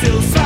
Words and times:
seus 0.00 0.34
olhos. 0.34 0.45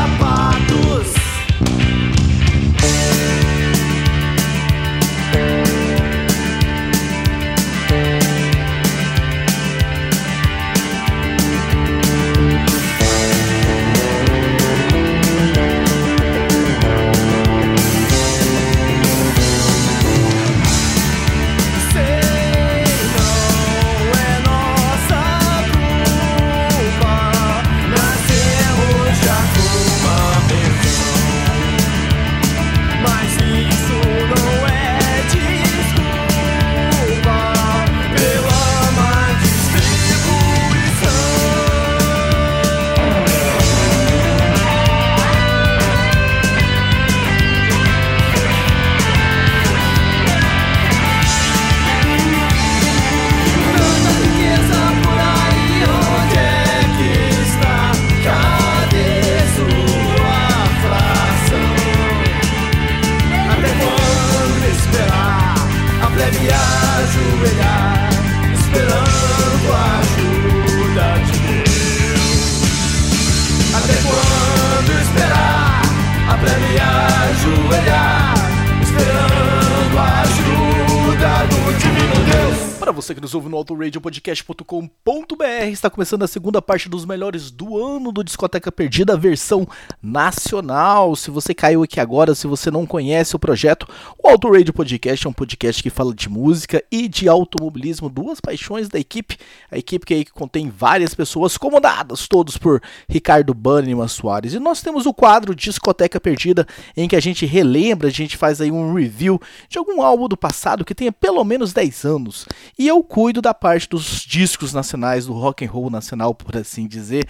autoradiopodcast.com.br, 83.61 85.45
está 85.71 85.91
começando 85.91 86.23
a 86.23 86.27
segunda 86.27 86.63
parte 86.63 86.89
dos 86.89 87.05
melhores 87.05 87.51
do 87.51 87.77
ano 87.79 88.11
do 88.11 88.25
Discoteca 88.25 88.73
Perdida, 88.73 89.17
versão 89.17 89.69
nacional. 90.03 91.15
Se 91.15 91.31
você 91.31 91.53
caiu 91.53 91.83
aqui 91.83 92.01
agora, 92.01 92.35
se 92.35 92.47
você 92.47 92.71
não 92.71 92.87
conhece 92.87 93.37
o 93.37 93.39
projeto, 93.39 93.87
o 94.19 94.29
Auto 94.29 94.51
Radio 94.51 94.73
Podcast 94.73 95.27
é 95.27 95.31
um 95.31 95.33
podcast 95.33 95.83
que 95.83 95.91
fala 95.91 96.15
de 96.15 96.29
música 96.29 96.83
e 96.91 97.07
de 97.07 97.29
automobilismo, 97.29 98.09
duas 98.09 98.41
paixões 98.41 98.89
da 98.89 98.99
equipe. 98.99 99.37
A 99.71 99.77
equipe 99.77 100.07
que, 100.07 100.15
aí 100.15 100.25
contém 100.25 100.71
várias 100.71 101.15
pessoas 101.15 101.59
comandadas, 101.59 102.27
todos 102.27 102.57
por 102.57 102.83
Ricardo 103.09 103.53
Banniman 103.53 104.09
Soares. 104.09 104.55
E 104.55 104.59
nós 104.59 104.81
temos 104.81 105.05
o 105.05 105.13
quadro 105.13 105.55
Discoteca 105.55 106.19
Perdida, 106.19 106.67
em 106.97 107.07
que 107.07 107.17
a 107.17 107.21
gente 107.21 107.45
relembra, 107.45 108.09
a 108.09 108.13
gente 108.13 108.39
faz 108.39 108.61
aí 108.61 108.71
um 108.71 108.95
review 108.95 109.39
de 109.69 109.79
algum 109.79 110.01
álbum 110.01 110.29
do 110.29 110.37
passado 110.37 110.85
que 110.85 110.95
tenha 110.95 111.13
pelo 111.13 111.45
menos 111.45 111.75
10 111.75 112.05
anos 112.05 112.47
e 112.79 112.89
eu 112.89 113.03
cuido 113.03 113.43
da 113.43 113.50
parte 113.55 113.89
dos 113.89 114.25
discos 114.27 114.73
nacionais, 114.73 115.27
do 115.27 115.33
rock 115.33 115.65
and 115.65 115.71
roll 115.71 115.91
nacional, 115.91 116.35
por 116.35 116.57
assim 116.57 116.87
dizer. 116.87 117.27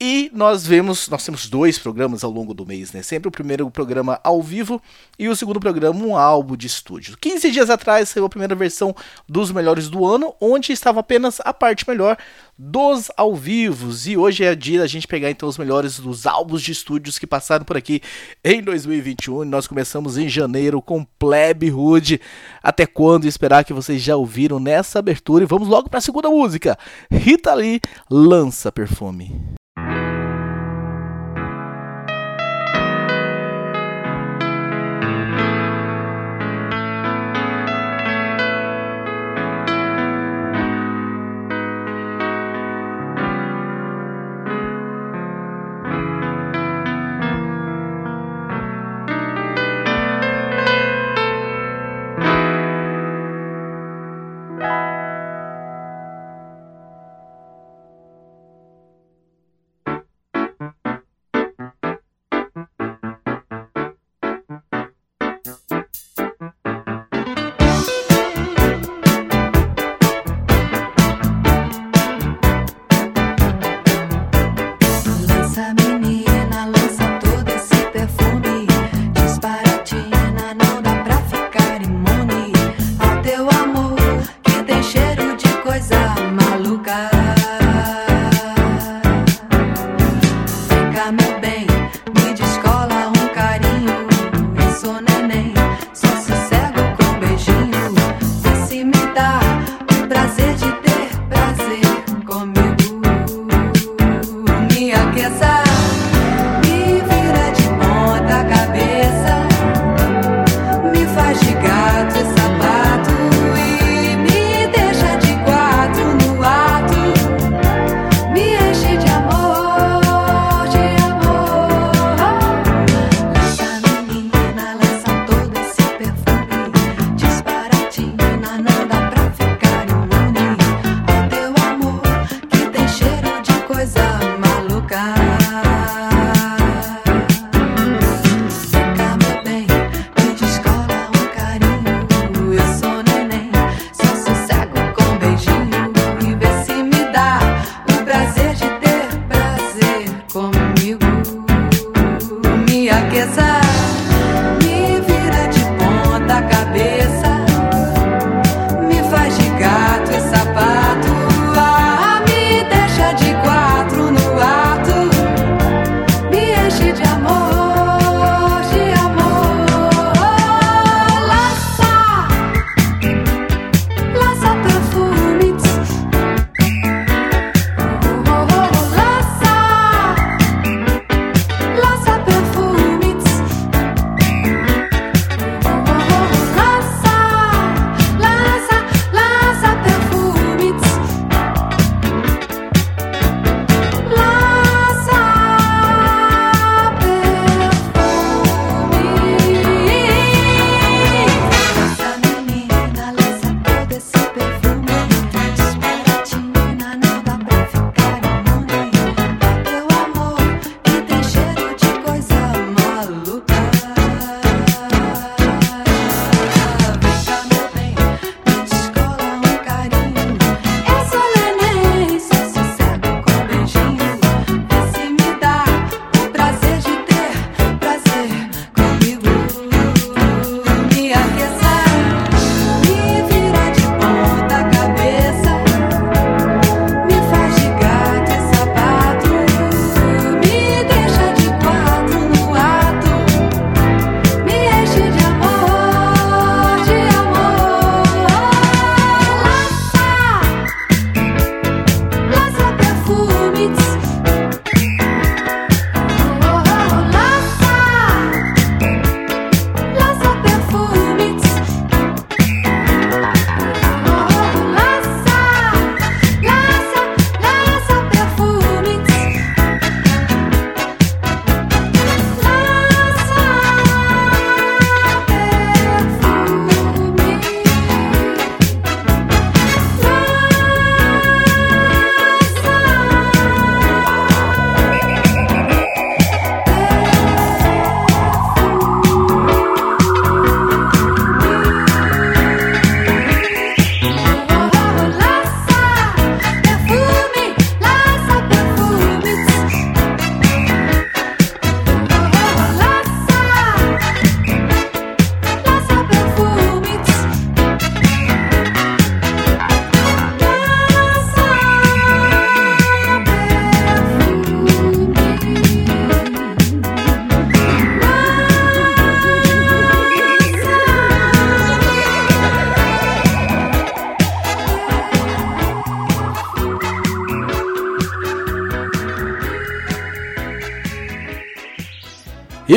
E 0.00 0.28
nós 0.34 0.66
vemos, 0.66 1.08
nós 1.08 1.24
temos 1.24 1.48
dois 1.48 1.78
programas 1.78 2.24
ao 2.24 2.30
longo 2.30 2.52
do 2.52 2.66
mês, 2.66 2.92
né? 2.92 3.00
Sempre 3.00 3.28
o 3.28 3.30
primeiro 3.30 3.70
programa 3.70 4.18
ao 4.24 4.42
vivo 4.42 4.82
e 5.16 5.28
o 5.28 5.36
segundo 5.36 5.60
programa 5.60 6.04
um 6.04 6.16
álbum 6.16 6.56
de 6.56 6.66
estúdio. 6.66 7.16
15 7.16 7.52
dias 7.52 7.70
atrás 7.70 8.08
saiu 8.08 8.26
a 8.26 8.28
primeira 8.28 8.56
versão 8.56 8.94
dos 9.28 9.52
melhores 9.52 9.88
do 9.88 10.04
ano, 10.04 10.34
onde 10.40 10.72
estava 10.72 10.98
apenas 10.98 11.40
a 11.44 11.54
parte 11.54 11.88
melhor 11.88 12.18
dos 12.58 13.08
ao 13.16 13.36
vivos. 13.36 14.08
E 14.08 14.16
hoje 14.16 14.42
é 14.42 14.52
dia 14.56 14.80
da 14.80 14.86
gente 14.88 15.06
pegar 15.06 15.30
então 15.30 15.48
os 15.48 15.56
melhores 15.56 16.00
dos 16.00 16.26
álbuns 16.26 16.60
de 16.60 16.72
estúdios 16.72 17.16
que 17.16 17.26
passaram 17.26 17.64
por 17.64 17.76
aqui 17.76 18.02
em 18.42 18.60
2021. 18.60 19.44
Nós 19.44 19.68
começamos 19.68 20.18
em 20.18 20.28
janeiro 20.28 20.82
com 20.82 21.04
Plebe 21.04 21.70
Hood. 21.70 22.20
Até 22.60 22.84
quando 22.84 23.28
esperar 23.28 23.64
que 23.64 23.72
vocês 23.72 24.02
já 24.02 24.16
ouviram 24.16 24.58
nessa 24.58 24.98
abertura? 24.98 25.44
E 25.44 25.46
vamos 25.46 25.68
logo 25.68 25.88
para 25.88 25.98
a 25.98 26.02
segunda 26.02 26.28
música. 26.28 26.76
Rita 27.08 27.54
Lee 27.54 27.80
lança 28.10 28.72
perfume. 28.72 29.54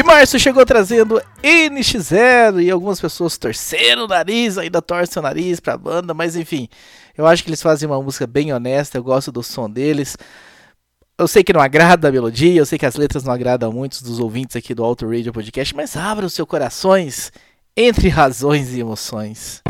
Márcio 0.04 0.40
chegou 0.40 0.66
trazendo 0.66 1.22
NX0 1.42 2.62
e 2.62 2.70
algumas 2.70 3.00
pessoas 3.00 3.38
torceram 3.38 4.04
o 4.06 4.08
nariz, 4.08 4.58
ainda 4.58 4.82
torcem 4.82 5.20
o 5.20 5.24
nariz 5.24 5.60
pra 5.60 5.78
banda, 5.78 6.14
mas 6.14 6.36
enfim, 6.36 6.68
eu 7.18 7.26
acho 7.26 7.44
que 7.44 7.50
eles 7.50 7.62
fazem 7.62 7.88
uma 7.88 8.02
música 8.02 8.28
bem 8.28 8.54
honesta, 8.54 8.98
eu 8.98 9.04
gosto 9.04 9.32
do 9.32 9.42
som 9.42 9.70
deles. 9.70 10.18
Eu 11.18 11.28
sei 11.28 11.44
que 11.44 11.54
não 11.54 11.62
agrada 11.62 12.08
a 12.08 12.12
melodia, 12.12 12.60
eu 12.60 12.66
sei 12.66 12.78
que 12.78 12.86
as 12.86 12.96
letras 12.96 13.24
não 13.24 13.34
agradam 13.34 13.70
a 13.70 13.74
muitos 13.74 14.02
dos 14.02 14.20
ouvintes 14.20 14.56
aqui 14.56 14.74
do 14.76 14.84
Auto 14.84 15.08
Radio 15.08 15.34
Podcast, 15.34 15.76
mas 15.76 15.96
abra 15.96 16.26
os 16.26 16.34
seus 16.34 16.48
corações 16.48 17.32
entre 17.76 18.10
razões 18.10 18.74
e 18.74 18.80
emoções. 18.80 19.64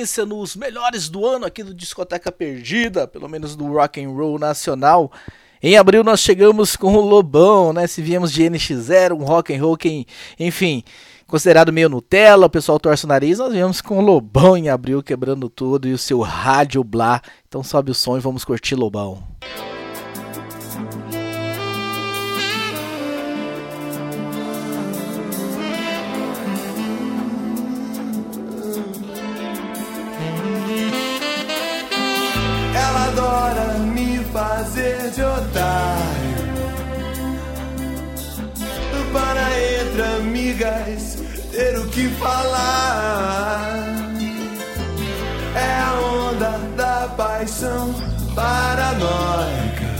Sequência 0.00 0.24
nos 0.24 0.56
melhores 0.56 1.08
do 1.08 1.26
ano 1.26 1.44
aqui 1.44 1.62
do 1.62 1.74
Discoteca 1.74 2.32
Perdida, 2.32 3.06
pelo 3.06 3.28
menos 3.28 3.54
do 3.54 3.66
rock 3.66 4.02
and 4.02 4.08
roll 4.08 4.38
nacional. 4.38 5.12
Em 5.62 5.76
abril 5.76 6.02
nós 6.02 6.20
chegamos 6.20 6.74
com 6.74 6.94
o 6.94 7.00
Lobão, 7.00 7.72
né? 7.72 7.86
Se 7.86 8.00
viemos 8.00 8.32
de 8.32 8.42
NX0, 8.42 9.12
um 9.12 9.24
rock 9.24 9.54
and 9.54 9.60
roll 9.60 9.76
que, 9.76 10.06
enfim, 10.38 10.82
considerado 11.26 11.72
meio 11.72 11.90
Nutella, 11.90 12.46
o 12.46 12.50
pessoal 12.50 12.80
torce 12.80 13.04
o 13.04 13.08
nariz, 13.08 13.38
nós 13.38 13.52
viemos 13.52 13.82
com 13.82 13.98
o 13.98 14.00
Lobão 14.00 14.56
em 14.56 14.70
abril 14.70 15.02
quebrando 15.02 15.50
tudo 15.50 15.86
e 15.86 15.92
o 15.92 15.98
seu 15.98 16.20
rádio 16.20 16.82
blá. 16.82 17.20
Então 17.46 17.62
sobe 17.62 17.90
o 17.90 17.94
som 17.94 18.16
e 18.16 18.20
vamos 18.20 18.44
curtir 18.44 18.74
Lobão. 18.74 19.22
fazer 20.80 21.19
de 35.14 35.22
otário 35.22 36.50
para 39.12 39.42
entre 39.80 40.02
amigas 40.02 41.18
ter 41.50 41.78
o 41.78 41.86
que 41.88 42.08
falar. 42.10 43.74
É 45.54 45.80
a 45.80 46.00
onda 46.00 46.50
da 46.76 47.08
paixão 47.16 47.92
paranoica, 48.34 49.90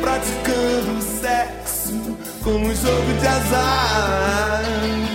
praticando 0.00 1.00
sexo 1.00 2.16
como 2.44 2.66
um 2.66 2.74
jogo 2.74 3.12
de 3.20 3.26
azar. 3.26 5.05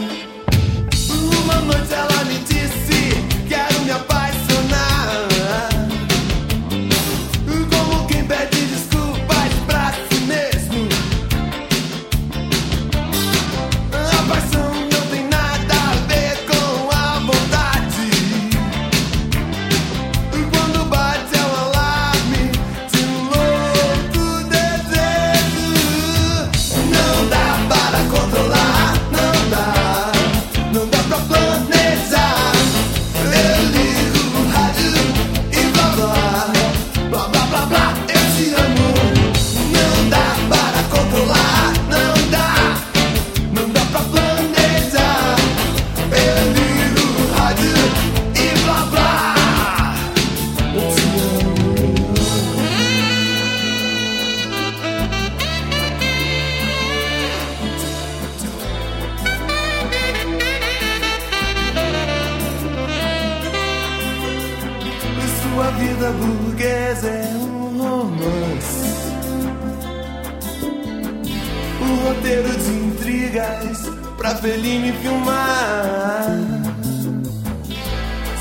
a 74.32 74.36
feliz 74.36 74.82
me 74.82 74.94
filmar. 74.94 76.26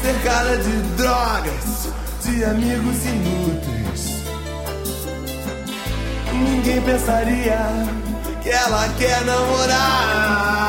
Cercada 0.01 0.57
de 0.57 0.83
drogas, 0.97 1.89
de 2.25 2.45
amigos 2.45 2.97
inúteis. 3.07 4.23
Ninguém 6.33 6.81
pensaria 6.83 7.59
que 8.43 8.51
ela 8.51 8.89
quer 8.99 9.25
namorar. 9.25 10.60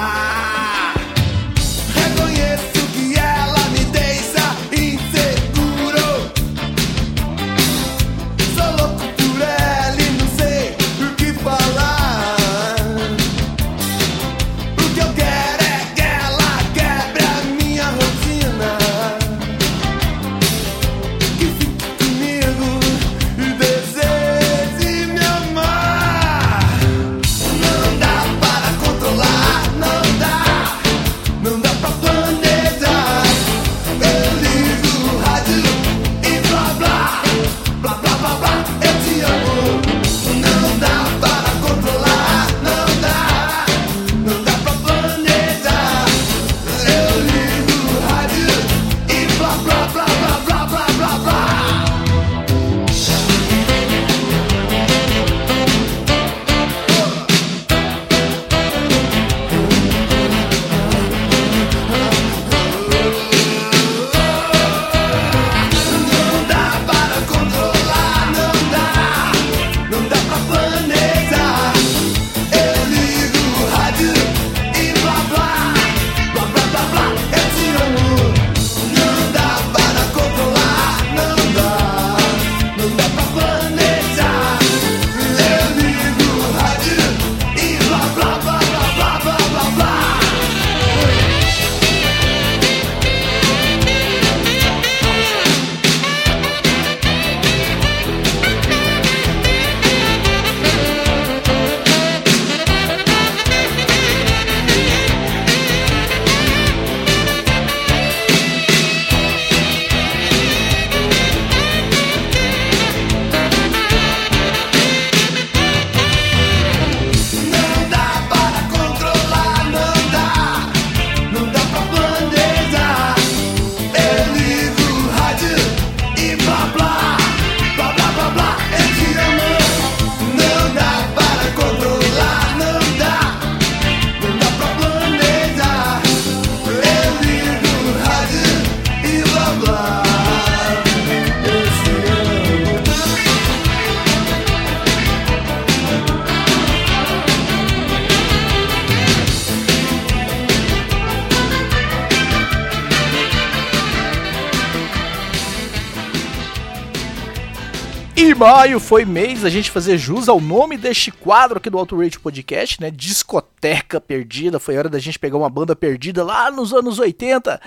maio 158.42 158.80
foi 158.80 159.06
mês 159.06 159.44
da 159.44 159.52
gente 159.52 159.70
fazer 159.70 160.00
jus 160.00 160.28
ao 160.28 160.42
nome 160.42 160.76
deste 160.76 161.12
quadro 161.12 161.60
aqui 161.60 161.70
do 161.70 161.78
Auto 161.78 162.02
Rate 162.02 162.20
Podcast, 162.20 162.82
né? 162.82 162.90
Discoteca 162.90 164.02
Perdida. 164.02 164.60
Foi 164.60 164.76
hora 164.76 164.90
da 164.90 164.98
gente 164.98 165.20
pegar 165.20 165.38
uma 165.38 165.48
banda 165.48 165.76
perdida 165.76 166.24
lá 166.24 166.50
nos 166.50 166.74
anos 166.74 166.98
80. 166.98 167.62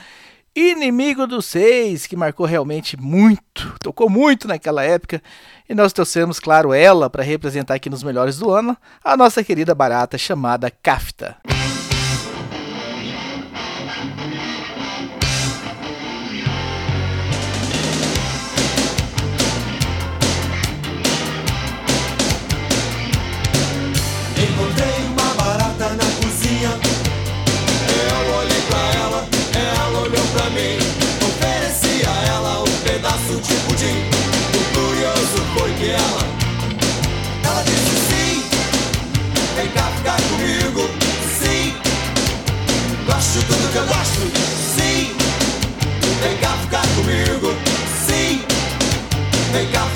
Inimigo 0.53 1.29
dos 1.29 1.47
Seis, 1.47 2.09
que 2.09 2.17
marcou 2.17 2.45
realmente 2.45 3.01
muito, 3.01 3.73
tocou 3.79 4.11
muito 4.11 4.49
naquela 4.49 4.83
época. 4.83 5.23
E 5.69 5.77
nós 5.77 5.93
trouxemos, 5.93 6.41
claro, 6.41 6.75
ela 6.75 7.09
para 7.09 7.23
representar 7.23 7.75
aqui 7.75 7.89
nos 7.89 8.03
melhores 8.03 8.37
do 8.37 8.51
ano, 8.51 8.77
a 9.03 9.17
nossa 9.17 9.45
querida 9.45 9.77
barata 9.77 10.19
chamada 10.19 10.73
Kafta. 10.73 11.37
Encontrei 24.45 24.99
uma 25.09 25.35
barata 25.35 25.89
na 25.95 26.05
cozinha. 26.21 26.73
Eu 27.89 28.37
olhei 28.37 28.61
pra 28.69 28.83
ela, 29.03 29.27
ela 29.55 30.01
olhou 30.01 30.27
pra 30.35 30.51
mim. 30.51 30.77
Ofereci 31.27 32.07
a 32.07 32.27
ela 32.27 32.61
um 32.61 32.79
pedaço 32.85 33.41
de 33.41 33.55
pudim. 33.67 34.05
O 34.53 34.61
curioso 34.75 35.39
foi 35.57 35.73
que 35.75 35.89
ela, 35.91 36.23
ela 37.45 37.63
disse 37.63 37.97
sim. 38.11 38.45
Vem 39.57 39.69
cá 39.69 39.91
ficar 39.97 40.21
comigo, 40.29 40.91
sim. 41.41 41.75
Gosto 43.07 43.39
de 43.39 43.45
tudo 43.47 43.73
que 43.73 43.79
eu 43.79 43.87
gosto, 43.87 44.21
sim. 44.77 45.17
Vem 46.23 46.37
cá 46.37 46.53
ficar 46.63 46.87
comigo, 46.97 47.55
sim. 48.07 48.43
Vem 49.53 49.67
cá 49.69 49.87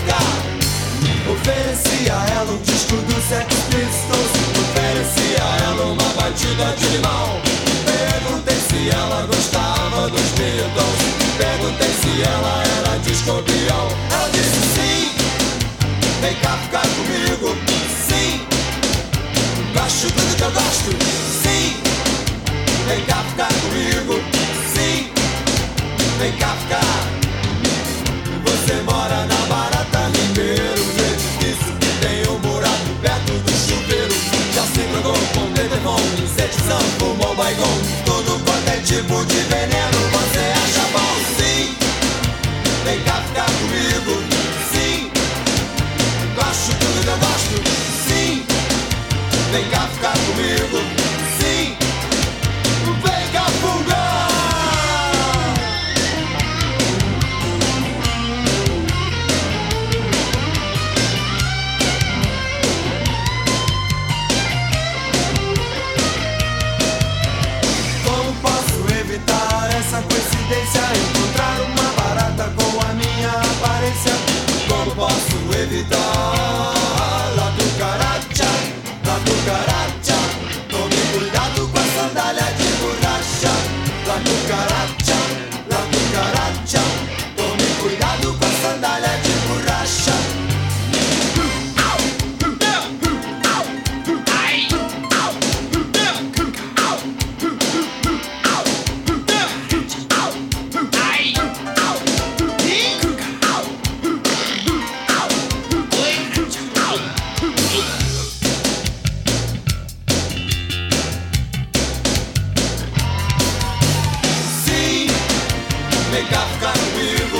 batida 6.39 6.73
de 6.77 6.87
limão. 6.89 7.41
Perguntei 7.85 8.55
se 8.55 8.91
ela 8.91 9.27
gostava 9.27 10.09
dos 10.09 10.29
Beatles. 10.37 11.01
Perguntei 11.37 11.89
se 11.89 12.23
ela 12.23 12.63
era 12.79 12.99
discobião. 13.01 13.89
Ela 14.13 14.31
disse 14.31 14.61
sim. 14.75 15.11
Vem 16.21 16.35
cá 16.37 16.57
ficar 16.59 16.83
comigo. 16.83 17.57
Sim. 18.09 18.47
Gosto 19.75 20.07
de 20.07 20.13
tudo 20.13 20.37
que 20.37 20.43
eu 20.43 20.51
gosto. 20.53 20.91
Sim. 21.43 21.77
Vem 22.87 23.05
cá 23.07 23.25
ficar 23.31 23.53
comigo. 23.63 24.23
Sim. 24.75 25.11
Vem 26.21 26.33
cá 26.33 26.55
ficar. 26.63 26.88
De 39.25 39.35
veneno 39.35 39.99
você 40.13 40.39
acha 40.39 40.87
bom? 40.93 41.15
Sim, 41.37 41.77
vem 42.85 43.01
cá 43.03 43.23
ficar 43.27 43.47
comigo. 43.47 44.23
Sim, 44.73 45.11
gosto 46.35 46.77
tudo 46.79 47.03
que 47.03 47.09
eu 47.09 47.19
gosto. 47.19 47.57
Sim, 48.07 48.47
vem 49.53 49.69
cá 49.71 49.89
ficar 49.95 50.13
comigo 50.13 50.28
vem 116.19 116.27
cá 116.27 116.41
ficar 116.41 116.73
comigo. 116.73 117.39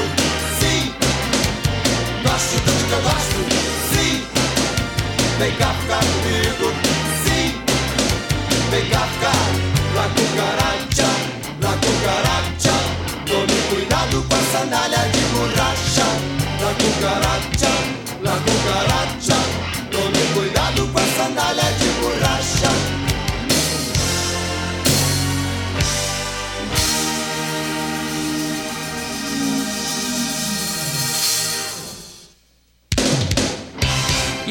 Sim, 0.61 0.95
gosto 2.23 2.57
tudo 2.65 2.83
que 2.89 2.99
gosto. 3.07 3.41
Sim, 3.91 4.25
vem 5.41 5.53
cá 5.57 5.75
ficar 5.81 6.05
comigo. 6.13 6.73
Sim, 7.25 7.55
vem 8.71 8.85
cá 8.89 9.01
ficar. 9.15 9.49
La 9.97 10.05
cucaracha, 10.15 11.11
la 11.61 11.73
cucaracha. 11.83 12.75
Tome 13.27 13.59
cuidado 13.69 14.23
com 14.29 14.37
a 14.37 14.43
sandália 14.53 15.09
de 15.09 15.23
borracha. 15.33 16.07
La 16.61 16.73
cucaracha, 16.81 17.73
la 18.23 18.37
cucaracha. 18.47 19.48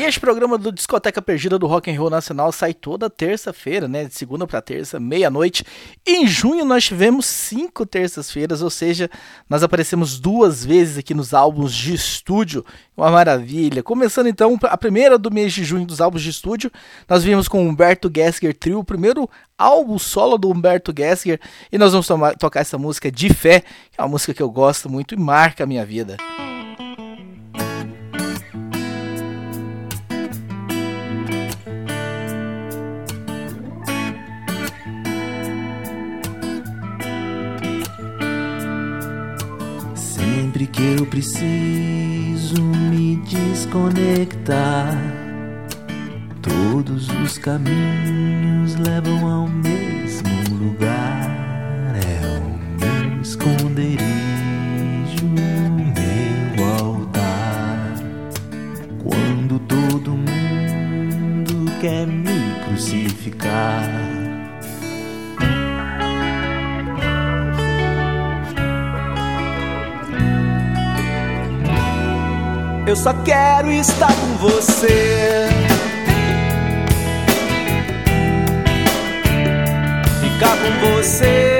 Este 0.07 0.19
programa 0.21 0.57
do 0.57 0.71
Discoteca 0.71 1.21
Perdida 1.21 1.59
do 1.59 1.67
Rock 1.67 1.91
and 1.91 1.99
Roll 1.99 2.09
Nacional 2.09 2.51
sai 2.51 2.73
toda 2.73 3.09
terça-feira, 3.09 3.87
né? 3.87 4.05
De 4.05 4.13
segunda 4.13 4.47
para 4.47 4.61
terça, 4.61 4.99
meia-noite. 4.99 5.65
Em 6.05 6.25
junho 6.25 6.63
nós 6.63 6.85
tivemos 6.85 7.25
cinco 7.25 7.85
terças-feiras, 7.85 8.61
ou 8.61 8.69
seja, 8.69 9.09
nós 9.49 9.63
aparecemos 9.63 10.17
duas 10.17 10.63
vezes 10.63 10.97
aqui 10.97 11.13
nos 11.13 11.33
álbuns 11.33 11.73
de 11.73 11.93
estúdio. 11.93 12.65
Uma 12.95 13.11
maravilha. 13.11 13.83
Começando 13.83 14.27
então 14.27 14.57
a 14.63 14.77
primeira 14.77 15.17
do 15.17 15.29
mês 15.29 15.51
de 15.51 15.63
junho 15.63 15.85
dos 15.85 15.99
álbuns 15.99 16.21
de 16.21 16.29
estúdio, 16.29 16.71
nós 17.07 17.23
vimos 17.23 17.47
com 17.47 17.67
Humberto 17.67 18.09
Gessinger 18.13 18.55
Trio, 18.55 18.79
o 18.79 18.83
primeiro 18.83 19.29
álbum 19.57 19.99
solo 19.99 20.37
do 20.37 20.49
Humberto 20.49 20.93
Gessinger, 20.95 21.39
e 21.71 21.77
nós 21.77 21.91
vamos 21.91 22.07
tocar 22.39 22.61
essa 22.61 22.77
música 22.77 23.11
De 23.11 23.33
Fé, 23.33 23.59
que 23.91 23.99
é 23.99 24.01
uma 24.01 24.09
música 24.09 24.33
que 24.33 24.41
eu 24.41 24.49
gosto 24.49 24.89
muito 24.89 25.13
e 25.13 25.17
marca 25.17 25.65
a 25.65 25.67
minha 25.67 25.85
vida. 25.85 26.17
Sempre 40.57 40.73
que 40.73 40.95
eu 40.99 41.05
preciso 41.05 42.63
me 42.89 43.17
desconectar, 43.17 44.97
todos 46.41 47.07
os 47.23 47.37
caminhos 47.37 48.73
levam 48.77 49.27
ao 49.27 49.47
mesmo 49.47 49.86
só 72.97 73.13
quero 73.13 73.71
estar 73.71 74.07
com 74.07 74.49
você. 74.49 75.47
Ficar 80.19 80.57
com 80.57 80.95
você. 80.95 81.56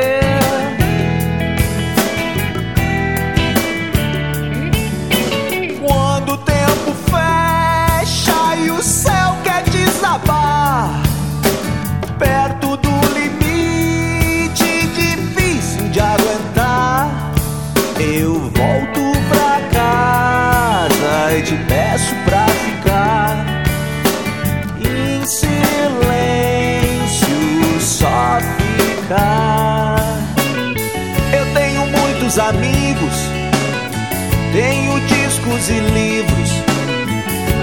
e 35.69 35.79
livros. 35.79 36.51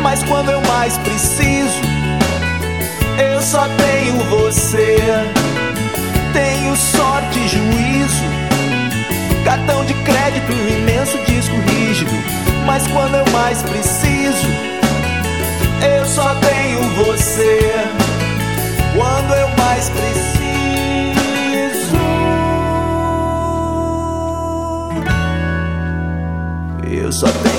Mas 0.02 0.22
quando 0.24 0.50
eu 0.50 0.60
mais 0.62 0.98
preciso, 0.98 1.80
eu 3.32 3.40
só 3.40 3.66
tenho 3.68 4.18
você. 4.24 4.98
Tenho 6.32 6.76
sorte 6.76 7.38
e 7.38 7.48
juízo, 7.48 8.24
cartão 9.44 9.84
de 9.84 9.94
crédito 9.94 10.50
e 10.50 10.54
um 10.54 10.78
imenso 10.80 11.16
disco 11.26 11.54
rígido. 11.70 12.10
Mas 12.66 12.86
quando 12.88 13.14
eu 13.14 13.24
mais 13.32 13.62
preciso, 13.62 14.48
eu 15.96 16.04
só 16.06 16.34
tenho 16.34 16.80
você. 17.04 17.72
Quando 18.96 19.34
eu 19.34 19.48
mais 19.56 19.88
preciso. 19.90 20.34
Eu 26.84 27.12
só 27.12 27.28
tenho 27.28 27.53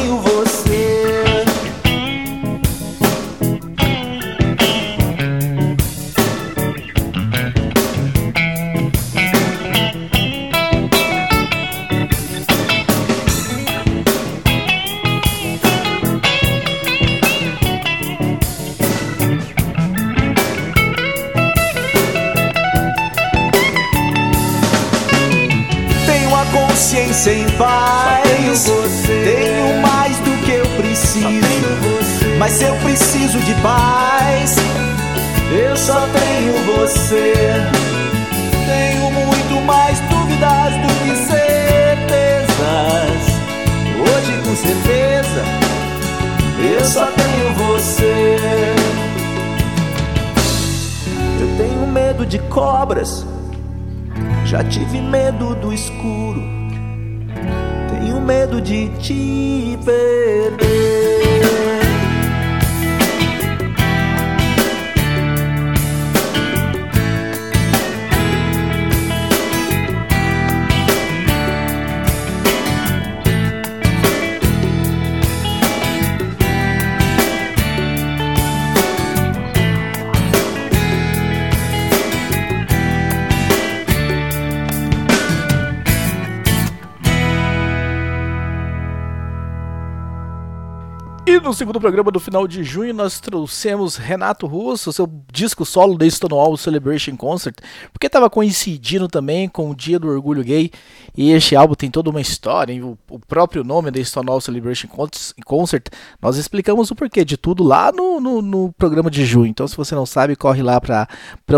E 91.35 91.39
no 91.41 91.53
segundo 91.53 91.81
programa 91.81 92.09
do 92.11 92.19
final 92.19 92.47
de 92.47 92.63
junho 92.63 92.93
nós 92.93 93.19
trouxemos 93.19 93.97
Renato 93.97 94.47
Russo, 94.47 94.93
seu 94.93 95.05
disco 95.29 95.65
solo 95.65 95.97
da 95.97 96.09
Stonewall 96.09 96.55
Celebration 96.55 97.17
Concert, 97.17 97.55
porque 97.91 98.07
estava 98.07 98.29
coincidindo 98.29 99.09
também 99.09 99.49
com 99.49 99.69
o 99.69 99.75
Dia 99.75 99.99
do 99.99 100.07
Orgulho 100.07 100.41
Gay 100.45 100.71
e 101.13 101.31
este 101.31 101.53
álbum 101.53 101.75
tem 101.75 101.91
toda 101.91 102.09
uma 102.09 102.21
história, 102.21 102.71
e 102.71 102.81
o, 102.81 102.97
próprio 103.27 103.65
nome 103.65 103.91
da 103.91 104.01
Stonewall 104.01 104.39
Celebration 104.39 104.87
Con- 104.87 105.09
Concert, 105.43 105.87
nós 106.21 106.37
explicamos 106.37 106.89
o 106.89 106.95
porquê 106.95 107.25
de 107.25 107.35
tudo 107.35 107.65
lá 107.65 107.91
no, 107.91 108.21
no, 108.21 108.41
no 108.41 108.71
programa 108.71 109.11
de 109.11 109.25
junho, 109.25 109.47
então 109.47 109.67
se 109.67 109.75
você 109.75 109.93
não 109.93 110.05
sabe, 110.05 110.37
corre 110.37 110.63
lá 110.63 110.79
pra 110.79 111.05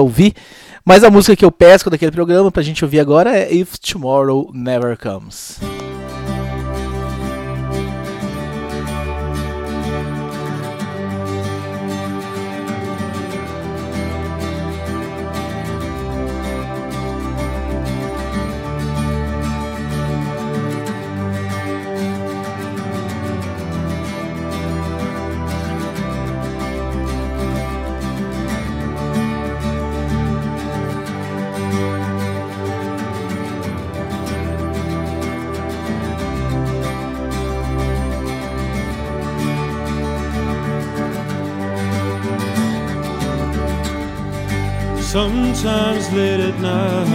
ouvir. 0.02 0.34
Mas 0.84 1.04
a 1.04 1.12
música 1.12 1.36
que 1.36 1.46
eu 1.46 1.52
pesco 1.52 1.92
daquele 1.92 2.12
programa 2.12 2.52
pra 2.52 2.64
gente 2.64 2.84
ouvir 2.84 3.00
agora 3.00 3.38
é 3.38 3.54
If 3.54 3.78
Tomorrow 3.78 4.50
Never 4.56 4.98
Comes. 4.98 5.60
Sometimes 45.58 46.14
late 46.14 46.40
at 46.40 46.60
night, 46.60 47.08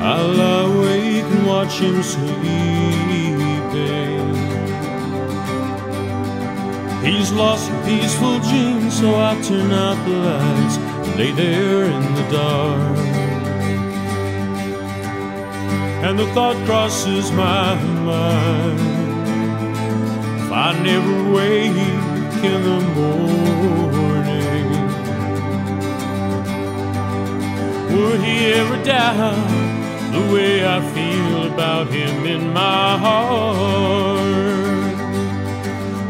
I'll 0.00 0.28
lie 0.28 0.62
awake 0.62 1.24
and 1.24 1.44
watch 1.44 1.80
him 1.80 2.00
sleeping. 2.04 3.40
He's 7.04 7.32
lost 7.32 7.68
a 7.68 7.74
peaceful 7.84 8.38
dream, 8.38 8.90
so 8.92 9.08
I 9.16 9.40
turn 9.42 9.72
out 9.72 9.98
the 10.06 10.14
lights 10.28 10.76
and 10.78 11.16
lay 11.18 11.32
there 11.32 11.86
in 11.86 12.14
the 12.14 12.26
dark. 12.30 12.98
And 16.04 16.16
the 16.16 16.26
thought 16.32 16.64
crosses 16.64 17.32
my 17.32 17.74
mind 17.74 18.80
if 20.42 20.52
I 20.52 20.78
never 20.80 21.32
wake 21.32 22.44
in 22.44 22.62
the 22.62 22.80
morning. 22.94 24.09
Would 28.00 28.22
he 28.22 28.46
ever 28.54 28.82
doubt 28.82 29.46
the 30.10 30.32
way 30.32 30.66
I 30.66 30.80
feel 30.94 31.52
about 31.52 31.88
him 31.88 32.24
in 32.24 32.50
my 32.50 32.96
heart? 32.96 34.20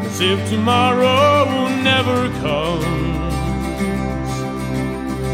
As 0.07 0.21
if 0.21 0.39
tomorrow 0.49 1.67
never 1.91 2.29
comes, 2.45 3.35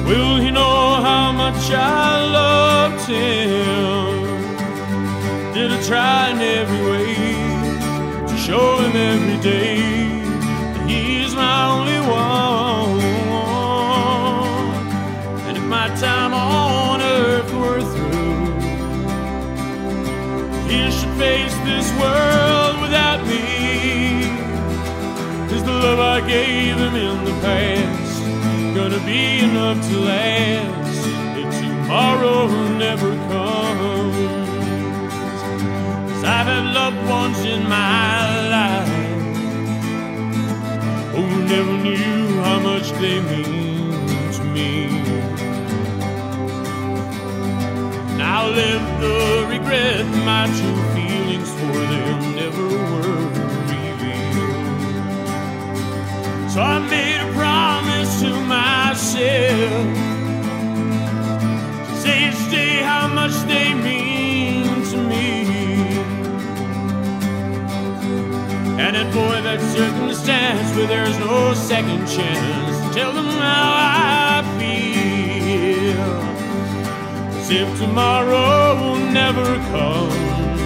will 0.09 0.37
he 0.37 0.51
know 0.51 0.95
how 1.09 1.31
much 1.33 1.71
I 1.71 2.25
loved 2.40 3.07
him? 3.07 4.25
Did 5.53 5.73
I 5.73 5.83
try 5.83 6.31
in 6.31 6.38
every 6.40 6.83
way 6.90 7.14
to 8.29 8.37
show 8.38 8.79
him 8.79 8.97
every 8.97 9.38
day 9.42 9.77
that 10.73 10.88
he's 10.88 11.35
my 11.35 11.71
only 11.75 12.01
one? 12.01 12.56
Time 16.00 16.35
on 16.35 17.00
earth 17.00 17.50
were 17.54 17.80
through, 17.80 18.52
he 20.68 20.90
should 20.90 21.14
face 21.16 21.56
this 21.64 21.90
world 21.98 22.82
without 22.82 23.26
me. 23.26 24.28
Is 25.54 25.64
the 25.64 25.72
love 25.72 25.98
I 25.98 26.20
gave 26.26 26.76
him 26.76 26.94
in 26.96 27.24
the 27.24 27.32
past 27.40 28.22
gonna 28.74 29.02
be 29.06 29.38
enough 29.38 29.78
to 29.88 29.98
last 30.00 31.06
if 31.38 31.61
tomorrow 31.61 32.46
never 32.76 33.11
comes? 33.30 34.16
Cause 36.12 36.24
I've 36.24 36.46
had 36.46 36.74
loved 36.74 37.09
ones 37.09 37.38
in 37.38 37.62
my 37.62 38.48
life 38.50 38.88
who 41.14 41.24
never 41.46 41.72
knew 41.78 42.42
how 42.42 42.59
much 42.61 42.92
they 43.00 43.18
mean 43.20 43.65
Now 48.29 48.49
live 48.49 48.87
the 49.01 49.47
regret 49.49 50.05
my 50.31 50.47
true 50.59 50.83
feelings 50.95 51.51
for 51.59 51.79
them 51.93 52.35
never 52.35 52.67
were 52.67 53.29
revealed. 53.73 54.51
So 56.51 56.59
I 56.61 56.79
made 56.97 57.21
a 57.29 57.31
promise 57.35 58.21
to 58.23 58.31
myself 58.57 59.87
to 61.89 61.95
say 62.03 62.17
each 62.29 62.45
day 62.51 62.75
how 62.91 63.07
much 63.07 63.37
they 63.53 63.69
mean 63.75 64.65
to 64.91 64.97
me. 65.11 65.29
And 68.83 68.97
that 68.97 69.09
boy, 69.15 69.37
that 69.49 69.61
circumstance 69.79 70.77
where 70.77 70.89
there's 70.89 71.19
no 71.21 71.55
second 71.55 72.05
chance, 72.09 72.95
tell 72.97 73.12
them 73.12 73.27
how 73.27 73.73
I. 73.73 74.56
As 77.46 77.52
if 77.52 77.78
tomorrow 77.78 78.96
never 79.12 79.44
comes, 79.70 80.61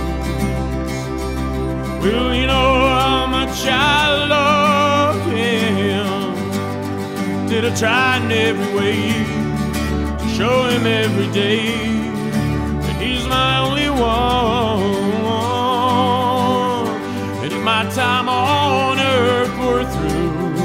will 2.02 2.34
you 2.34 2.46
know 2.46 2.72
how 2.88 3.26
much 3.26 3.66
I 3.66 4.26
love 4.26 5.20
him? 5.26 6.34
Did 7.48 7.66
I 7.66 7.74
try 7.76 8.16
in 8.16 8.32
every 8.32 8.74
way 8.74 9.12
to 10.20 10.28
show 10.38 10.68
him 10.70 10.86
every 10.86 11.30
day 11.34 11.66
that 12.80 12.96
he's 12.98 13.26
my 13.28 13.58
only 13.58 13.90
one? 13.90 14.80
And 17.42 17.52
if 17.52 17.62
my 17.62 17.84
time 17.90 18.26
on 18.26 18.98
earth 18.98 19.54
were 19.58 19.84
through, 19.84 20.56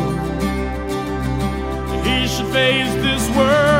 he 2.10 2.25
should 2.25 2.47
face 2.54 2.93
this 3.04 3.28
world 3.36 3.75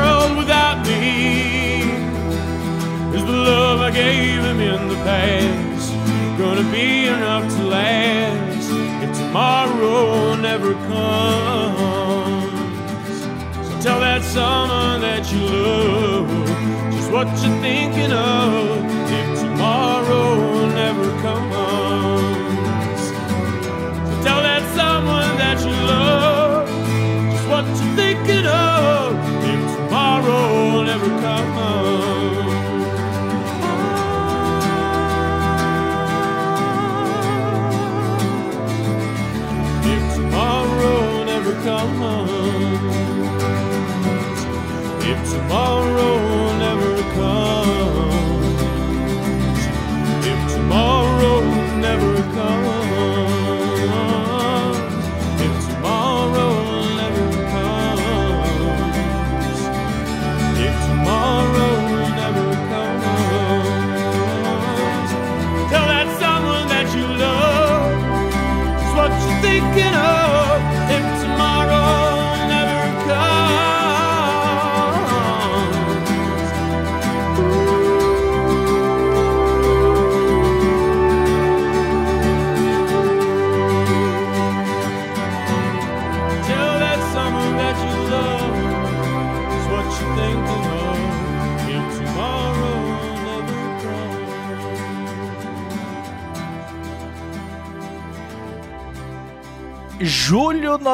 gave 3.96 4.44
him 4.44 4.60
in 4.60 4.88
the 4.88 4.94
past 4.96 5.90
gonna 6.36 6.70
be 6.70 7.06
enough 7.06 7.48
to 7.56 7.62
last 7.64 8.68
if 9.02 9.16
tomorrow 9.16 10.34
never 10.34 10.74
comes? 10.90 12.52
So 13.66 13.80
tell 13.80 14.00
that 14.00 14.22
someone 14.22 15.00
that 15.00 15.32
you 15.32 15.40
love 15.40 16.28
just 16.92 17.10
what 17.10 17.26
you're 17.40 17.58
thinking 17.62 18.12
of 18.12 18.95
comes, 41.66 42.30
if 45.04 45.18
tomorrow 45.32 45.85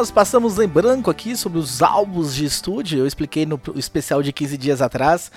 nós 0.03 0.11
passamos 0.11 0.59
em 0.59 0.67
branco 0.67 1.13
aqui 1.13 1.37
sobre 1.37 1.61
os 1.61 1.81
álbuns 1.81 2.35
de 2.35 2.45
estúdio. 2.45 2.99
Eu 2.99 3.07
expliquei 3.07 3.47
no 3.47 3.61
especial 3.77 4.21
de 4.21 4.33
15 4.33 4.59
dias 4.59 4.83
atrás. 4.83 5.31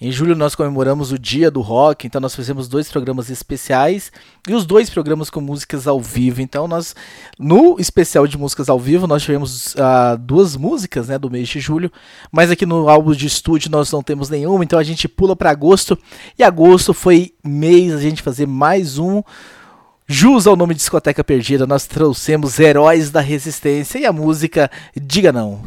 Em 0.00 0.10
julho 0.10 0.34
nós 0.34 0.56
comemoramos 0.56 1.12
o 1.12 1.18
Dia 1.18 1.48
do 1.48 1.60
Rock, 1.60 2.08
então 2.08 2.20
nós 2.20 2.34
fizemos 2.34 2.66
dois 2.66 2.90
programas 2.90 3.30
especiais 3.30 4.10
e 4.48 4.52
os 4.52 4.66
dois 4.66 4.90
programas 4.90 5.30
com 5.30 5.40
músicas 5.40 5.86
ao 5.86 6.00
vivo. 6.00 6.42
Então 6.42 6.66
nós, 6.66 6.92
no 7.38 7.76
especial 7.78 8.26
de 8.26 8.36
músicas 8.36 8.68
ao 8.68 8.80
vivo, 8.80 9.06
nós 9.06 9.22
tivemos 9.22 9.76
ah, 9.78 10.16
duas 10.16 10.56
músicas 10.56 11.06
né, 11.06 11.16
do 11.16 11.30
mês 11.30 11.48
de 11.48 11.60
julho, 11.60 11.92
mas 12.32 12.50
aqui 12.50 12.66
no 12.66 12.88
álbum 12.88 13.12
de 13.12 13.28
estúdio 13.28 13.70
nós 13.70 13.92
não 13.92 14.02
temos 14.02 14.28
nenhuma, 14.28 14.64
então 14.64 14.80
a 14.80 14.82
gente 14.82 15.06
pula 15.06 15.36
para 15.36 15.52
agosto. 15.52 15.96
E 16.36 16.42
agosto 16.42 16.92
foi 16.92 17.32
mês 17.44 17.94
a 17.94 18.00
gente 18.00 18.22
fazer 18.22 18.44
mais 18.44 18.98
um 18.98 19.22
Jus 20.12 20.48
ao 20.48 20.56
nome 20.56 20.74
de 20.74 20.80
Discoteca 20.80 21.22
Perdida, 21.22 21.68
nós 21.68 21.86
trouxemos 21.86 22.58
Heróis 22.58 23.12
da 23.12 23.20
Resistência 23.20 23.96
e 23.96 24.04
a 24.04 24.12
música 24.12 24.68
Diga 25.00 25.30
Não. 25.30 25.62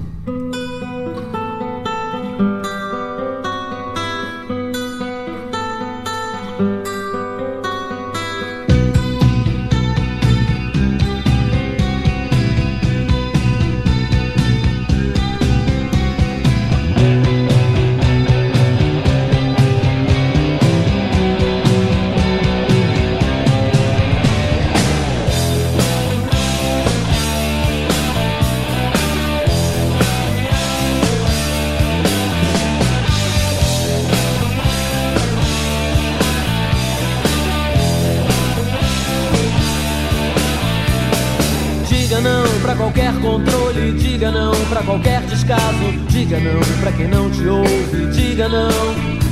Qualquer 44.85 45.21
descaso, 45.21 45.91
diga 46.09 46.39
não 46.39 46.59
pra 46.81 46.91
quem 46.91 47.07
não 47.07 47.29
te 47.29 47.47
ouve, 47.47 48.07
diga 48.11 48.47
não. 48.49 49.23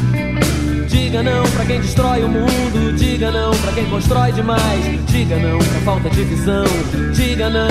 Diga 0.88 1.24
não 1.24 1.44
pra 1.52 1.66
quem 1.66 1.82
destrói 1.82 2.24
o 2.24 2.30
mundo, 2.30 2.96
diga 2.96 3.32
não 3.32 3.52
pra 3.52 3.72
quem 3.74 3.86
constrói 3.86 4.32
demais, 4.32 4.84
diga 5.08 5.36
não 5.38 5.58
pra 5.58 5.80
falta 5.86 6.10
de 6.10 6.24
visão, 6.24 6.66
diga 7.14 7.50
não. 7.50 7.68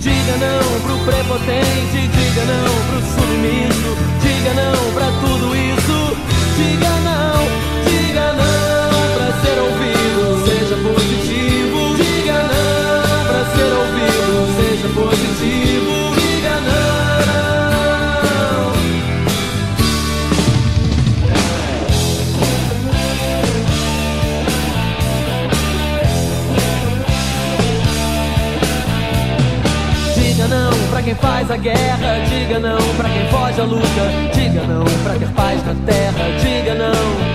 Diga 0.00 0.36
não 0.36 0.80
pro 0.80 0.98
prepotente, 1.04 2.08
diga 2.08 2.44
não 2.44 2.64
pro 2.88 3.00
submisso, 3.00 3.96
diga 4.22 4.54
não 4.54 4.92
pra 4.92 5.06
tudo 5.20 5.56
isso, 5.56 6.16
diga 6.56 6.90
não, 7.00 7.90
diga 7.90 8.32
não 8.34 8.53
quem 31.04 31.14
faz 31.16 31.50
a 31.50 31.56
guerra, 31.58 32.24
diga 32.30 32.58
não 32.58 32.78
pra 32.96 33.10
quem 33.10 33.28
foge 33.28 33.60
à 33.60 33.64
luta, 33.64 34.32
diga 34.32 34.62
não 34.62 34.84
pra 35.02 35.12
ter 35.14 35.28
paz 35.34 35.62
na 35.66 35.74
terra, 35.84 36.24
diga 36.40 36.74
não. 36.74 37.34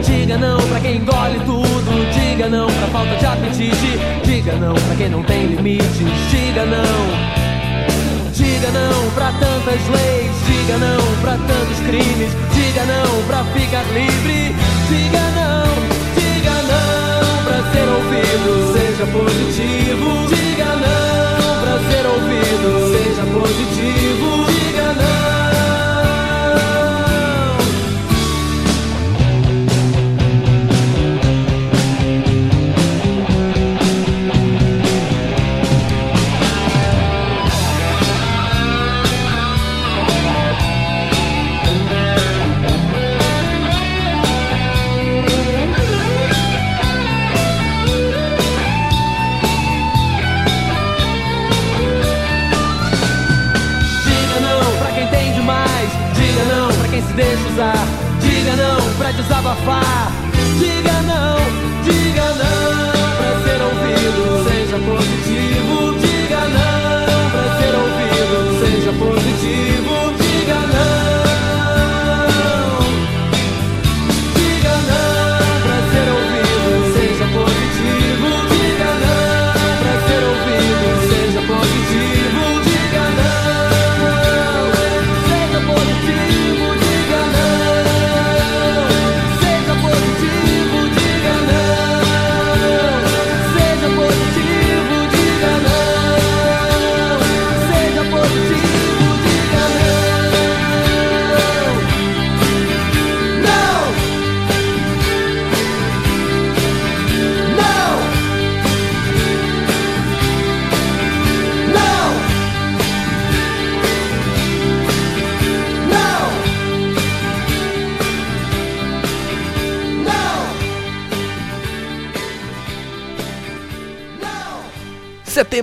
Diga 0.00 0.38
não 0.38 0.60
pra 0.68 0.78
quem 0.78 0.96
engole 0.98 1.40
tudo, 1.40 2.12
diga 2.12 2.48
não 2.48 2.68
pra 2.68 2.86
falta 2.86 3.16
de 3.16 3.26
apetite, 3.26 3.98
diga 4.24 4.52
não 4.52 4.74
pra 4.74 4.94
quem 4.96 5.08
não 5.08 5.24
tem 5.24 5.46
limites, 5.46 5.98
diga 6.30 6.64
não. 6.64 7.42
Diga 8.32 8.70
não 8.70 9.10
pra 9.10 9.32
tantas 9.32 9.88
leis, 9.88 10.30
diga 10.46 10.78
não 10.78 11.20
pra 11.20 11.32
tantos 11.32 11.80
crimes, 11.80 12.30
diga 12.54 12.84
não 12.84 13.22
pra 13.26 13.44
ficar 13.44 13.82
livre, 13.92 14.54
diga 14.88 15.20
não, 15.34 15.66
diga 16.14 16.54
não 16.70 17.44
pra 17.44 17.72
ser 17.72 17.88
ouvido, 17.88 18.72
seja 18.72 19.06
positivo, 19.06 20.28
diga 20.28 20.76
não 20.76 21.41
ser 21.90 22.06
ouvido, 22.06 22.92
seja 22.92 23.24
positivo, 23.26 24.51
usar. 57.52 57.74
Diga 58.20 58.56
não 58.56 58.94
pra 58.96 59.12
desabafar. 59.12 60.21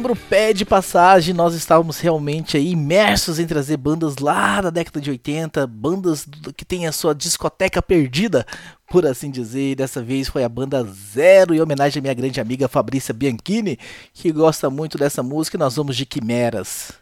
Setembro 0.09 0.15
pede 0.15 0.65
passagem, 0.65 1.33
nós 1.33 1.53
estávamos 1.53 1.99
realmente 1.99 2.57
aí 2.57 2.71
imersos 2.71 3.39
em 3.39 3.45
trazer 3.45 3.77
bandas 3.77 4.17
lá 4.17 4.61
da 4.61 4.69
década 4.69 4.99
de 4.99 5.09
80, 5.09 5.67
bandas 5.67 6.25
que 6.55 6.65
tem 6.65 6.87
a 6.87 6.91
sua 6.91 7.13
discoteca 7.13 7.81
perdida, 7.81 8.45
por 8.89 9.05
assim 9.05 9.29
dizer. 9.29 9.75
Dessa 9.75 10.01
vez 10.01 10.27
foi 10.27 10.43
a 10.43 10.49
banda 10.49 10.83
Zero, 10.83 11.53
em 11.53 11.61
homenagem 11.61 11.99
à 11.99 12.01
minha 12.01 12.13
grande 12.13 12.41
amiga 12.41 12.67
Fabrícia 12.67 13.13
Bianchini, 13.13 13.77
que 14.13 14.31
gosta 14.31 14.69
muito 14.69 14.97
dessa 14.97 15.21
música. 15.21 15.57
E 15.57 15.59
nós 15.59 15.75
vamos 15.75 15.95
de 15.95 16.05
Quimeras. 16.05 16.93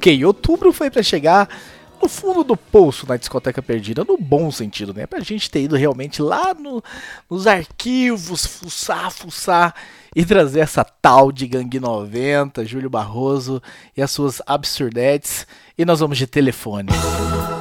Ok, 0.00 0.24
outubro 0.24 0.72
foi 0.72 0.88
pra 0.90 1.02
chegar 1.02 1.46
no 2.02 2.08
fundo 2.08 2.42
do 2.42 2.56
poço 2.56 3.06
na 3.06 3.18
discoteca 3.18 3.60
perdida, 3.60 4.02
no 4.02 4.16
bom 4.16 4.50
sentido, 4.50 4.94
né? 4.94 5.04
Pra 5.06 5.20
gente 5.20 5.50
ter 5.50 5.60
ido 5.60 5.76
realmente 5.76 6.22
lá 6.22 6.54
no- 6.54 6.82
nos 7.28 7.46
arquivos, 7.46 8.46
fuçar, 8.46 9.10
fuçar 9.10 9.74
e 10.16 10.24
trazer 10.24 10.60
essa 10.60 10.82
tal 10.82 11.30
de 11.30 11.46
Gangue 11.46 11.78
90, 11.78 12.64
Júlio 12.64 12.88
Barroso 12.88 13.62
e 13.94 14.00
as 14.00 14.10
suas 14.10 14.40
absurdetes. 14.46 15.46
E 15.76 15.84
nós 15.84 16.00
vamos 16.00 16.16
de 16.16 16.26
telefone. 16.26 16.88
você 16.90 17.59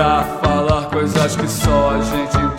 pra 0.00 0.24
falar 0.42 0.88
coisas 0.88 1.36
que 1.36 1.46
só 1.46 1.90
a 1.90 2.00
gente 2.00 2.49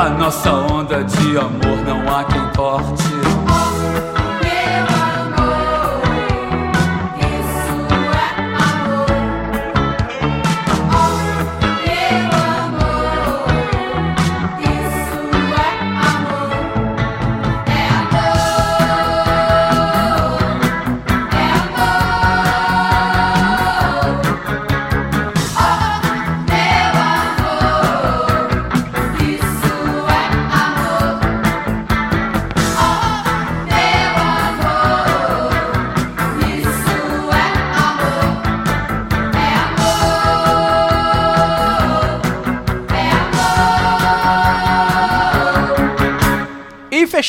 A 0.00 0.08
nossa 0.08 0.50
onda 0.50 1.04
de 1.04 1.36
amor 1.36 1.84
não 1.84 2.16
há 2.16 2.24
quem 2.24 2.40
corte. 2.56 3.49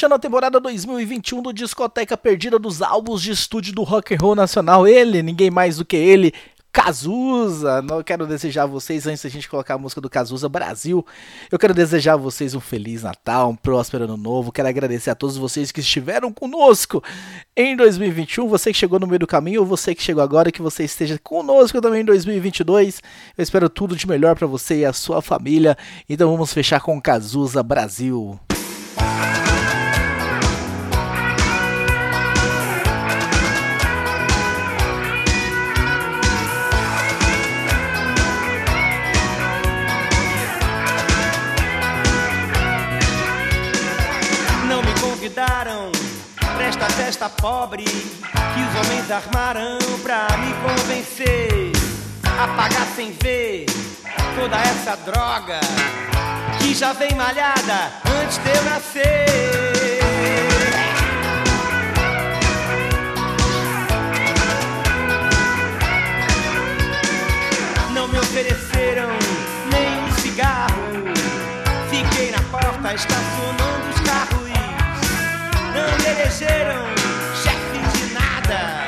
Fechando 0.02 0.16
a 0.16 0.20
temporada 0.20 0.60
2021 0.60 1.44
do 1.44 1.54
Discoteca 1.54 2.18
Perdida 2.18 2.58
dos 2.58 2.82
álbuns 2.82 3.22
de 3.22 3.30
estúdio 3.30 3.72
do 3.72 3.84
Rock 3.84 4.16
and 4.16 4.18
Roll 4.20 4.34
Nacional, 4.34 4.88
ele, 4.88 5.22
ninguém 5.22 5.52
mais 5.52 5.78
do 5.78 5.86
que 5.86 5.96
ele, 5.96 6.34
Cazuza. 6.72 7.84
Não 7.84 8.02
quero 8.02 8.26
desejar 8.26 8.64
a 8.64 8.66
vocês, 8.66 9.06
antes 9.06 9.22
da 9.22 9.30
gente 9.30 9.48
colocar 9.48 9.76
a 9.76 9.78
música 9.78 10.02
do 10.02 10.10
Cazuza 10.10 10.50
Brasil, 10.50 11.06
eu 11.52 11.60
quero 11.60 11.72
desejar 11.72 12.14
a 12.14 12.18
vocês 12.18 12.56
um 12.56 12.60
Feliz 12.60 13.04
Natal, 13.04 13.52
um 13.52 13.56
próspero 13.56 14.06
Ano 14.06 14.18
Novo. 14.18 14.52
Quero 14.52 14.68
agradecer 14.68 15.12
a 15.12 15.16
todos 15.16 15.38
vocês 15.38 15.72
que 15.72 15.82
estiveram 15.82 16.34
conosco 16.34 17.04
em 17.56 17.76
2021. 17.76 18.48
Você 18.48 18.72
que 18.72 18.80
chegou 18.80 19.00
no 19.00 19.06
meio 19.06 19.20
do 19.20 19.28
caminho 19.28 19.62
ou 19.62 19.68
você 19.68 19.94
que 19.94 20.02
chegou 20.02 20.24
agora, 20.24 20.52
que 20.52 20.64
você 20.64 20.84
esteja 20.84 21.20
conosco 21.20 21.80
também 21.80 22.02
em 22.02 22.06
2022. 22.06 23.04
Eu 23.38 23.44
espero 23.44 23.70
tudo 23.70 23.96
de 23.96 24.08
melhor 24.08 24.36
para 24.36 24.48
você 24.48 24.80
e 24.80 24.86
a 24.86 24.94
sua 24.94 25.22
família. 25.22 25.78
Então 26.10 26.32
vamos 26.32 26.52
fechar 26.52 26.82
com 26.82 27.00
Cazuza 27.00 27.62
Brasil. 27.62 28.40
Não 28.98 29.51
convidaram 45.32 45.92
pra 46.40 46.66
esta 46.66 46.90
festa 46.90 47.30
pobre 47.30 47.86
que 47.86 47.90
os 47.90 48.88
homens 48.90 49.10
armaram 49.10 49.78
pra 50.04 50.28
me 50.38 50.54
convencer 50.56 51.72
a 52.38 52.48
pagar 52.50 52.86
sem 52.96 53.14
ver 53.14 53.66
toda 54.38 54.58
essa 54.58 54.98
droga 54.98 55.60
que 56.60 56.74
já 56.74 56.92
vem 56.92 57.16
malhada 57.16 57.94
antes 58.22 58.38
de 58.40 58.50
eu 58.50 58.64
nascer. 58.64 60.02
Não 67.94 68.08
me 68.10 68.20
ofereceram 68.20 69.10
nem 69.72 70.04
um 70.04 70.12
cigarro. 70.20 70.82
Fiquei 71.90 72.32
na 72.32 72.42
porta 72.50 72.94
estacionando 72.94 73.61
elegeram 76.12 76.88
chefe 77.34 77.80
de 77.80 78.14
nada. 78.14 78.81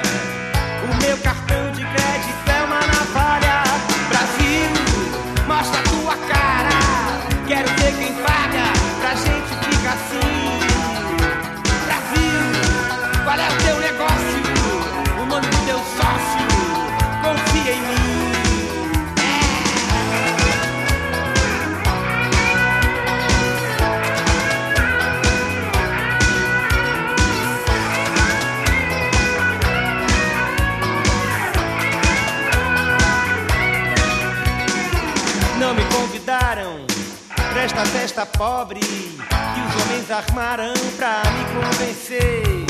uma 37.83 37.99
festa 37.99 38.25
pobre 38.25 38.79
que 38.79 39.61
os 39.67 39.81
homens 39.83 40.09
armaram 40.09 40.73
pra 40.95 41.21
me 41.31 41.43
convencer 41.53 42.65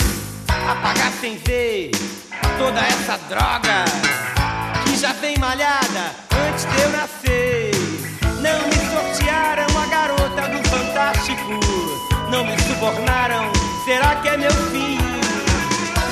a 0.50 0.76
pagar 0.76 1.12
sem 1.22 1.38
ver 1.38 1.92
toda 2.58 2.80
essa 2.80 3.18
droga 3.30 3.86
que 4.84 4.98
já 4.98 5.14
vem 5.14 5.38
malhada 5.38 6.16
antes 6.50 6.66
de 6.66 6.82
eu 6.82 6.90
nascer. 6.90 7.72
Não 8.42 8.68
me 8.68 8.76
sortearam 8.92 9.68
a 9.78 9.86
garota 9.86 10.50
do 10.50 10.68
Fantástico, 10.70 11.60
não 12.32 12.44
me 12.46 12.58
subornaram. 12.64 13.52
Será 13.86 14.16
que 14.16 14.30
é 14.30 14.38
meu 14.38 14.52
fim? 14.72 14.98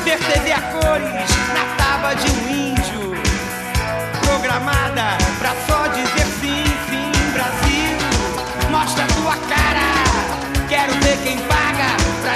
Ver 0.03 0.19
TV 0.19 0.51
a 0.51 0.61
cores 0.61 1.31
na 1.55 1.83
tábua 1.83 2.15
de 2.15 2.31
um 2.31 2.49
índio 2.49 3.13
programada 4.21 5.20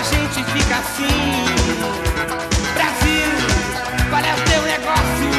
gente 0.06 0.44
fica 0.44 0.76
assim. 0.78 1.46
Brasil, 2.74 3.32
qual 4.10 4.24
é 4.24 4.34
o 4.34 4.42
teu 4.50 4.62
negócio? 4.62 5.30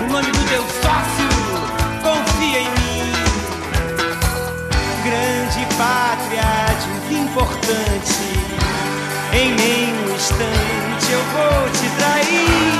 O 0.00 0.12
nome 0.12 0.30
do 0.30 0.48
teu 0.48 0.62
sócio, 0.62 1.28
confia 2.02 2.60
em 2.60 2.70
mim. 2.70 3.12
Grande 5.04 5.66
pátria 5.76 7.08
de 7.08 7.14
importante, 7.14 8.22
em 9.32 9.54
nenhum 9.54 10.14
instante 10.14 11.12
eu 11.12 11.22
vou 11.32 11.70
te 11.70 11.88
trair. 11.98 12.77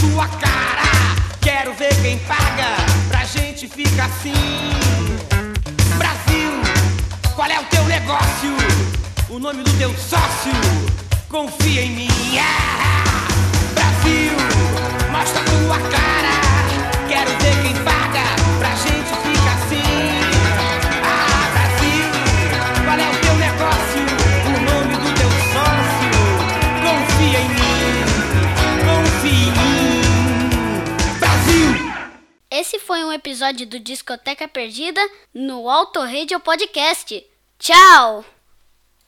Tua 0.00 0.26
cara. 0.26 1.16
Quero 1.40 1.74
ver 1.74 1.94
quem 2.02 2.18
paga 2.20 2.76
pra 3.08 3.24
gente 3.24 3.68
ficar 3.68 4.06
assim. 4.06 4.32
Brasil, 5.98 6.52
qual 7.34 7.50
é 7.50 7.60
o 7.60 7.64
teu 7.64 7.84
negócio? 7.84 8.56
O 9.28 9.38
nome 9.38 9.62
do 9.62 9.72
teu 9.78 9.90
sócio? 9.96 10.52
Confia 11.28 11.82
em 11.82 11.90
mim. 11.90 12.38
Ah! 12.38 13.28
Brasil, 13.74 14.32
mostra 15.12 15.42
tua 15.42 15.78
cara. 15.90 16.34
Quero 17.08 17.30
ver 17.38 17.62
quem 17.62 17.74
paga 17.84 18.24
pra 18.58 18.70
gente 18.70 19.08
ficar 19.22 19.29
Esse 32.60 32.78
foi 32.78 33.02
um 33.02 33.10
episódio 33.10 33.66
do 33.66 33.80
Discoteca 33.80 34.46
Perdida 34.46 35.00
no 35.32 35.66
Auto 35.66 35.98
Radio 36.00 36.38
Podcast. 36.38 37.26
Tchau! 37.58 38.22